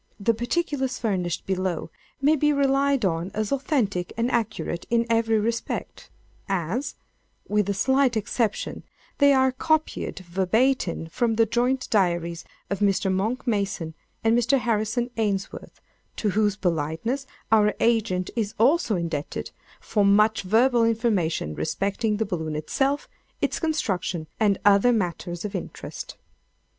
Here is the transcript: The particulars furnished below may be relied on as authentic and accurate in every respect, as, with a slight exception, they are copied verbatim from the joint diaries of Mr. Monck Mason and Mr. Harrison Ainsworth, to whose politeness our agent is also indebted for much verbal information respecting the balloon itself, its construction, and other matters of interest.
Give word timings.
The 0.19 0.33
particulars 0.33 0.97
furnished 0.97 1.45
below 1.45 1.91
may 2.19 2.35
be 2.35 2.51
relied 2.51 3.05
on 3.05 3.29
as 3.35 3.51
authentic 3.51 4.11
and 4.17 4.31
accurate 4.31 4.87
in 4.89 5.05
every 5.11 5.37
respect, 5.39 6.09
as, 6.49 6.95
with 7.47 7.69
a 7.69 7.75
slight 7.75 8.17
exception, 8.17 8.81
they 9.19 9.31
are 9.31 9.51
copied 9.51 10.17
verbatim 10.21 11.05
from 11.05 11.35
the 11.35 11.45
joint 11.45 11.87
diaries 11.91 12.43
of 12.67 12.79
Mr. 12.79 13.13
Monck 13.13 13.45
Mason 13.45 13.93
and 14.23 14.35
Mr. 14.35 14.57
Harrison 14.57 15.11
Ainsworth, 15.17 15.79
to 16.15 16.31
whose 16.31 16.55
politeness 16.55 17.27
our 17.51 17.75
agent 17.79 18.31
is 18.35 18.55
also 18.57 18.95
indebted 18.95 19.51
for 19.79 20.03
much 20.03 20.41
verbal 20.41 20.83
information 20.83 21.53
respecting 21.53 22.17
the 22.17 22.25
balloon 22.25 22.55
itself, 22.55 23.07
its 23.39 23.59
construction, 23.59 24.25
and 24.39 24.57
other 24.65 24.91
matters 24.91 25.45
of 25.45 25.53
interest. 25.53 26.17